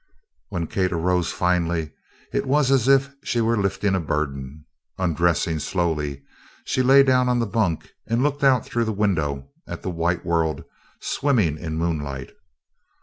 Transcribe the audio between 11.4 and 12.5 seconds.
in moonlight.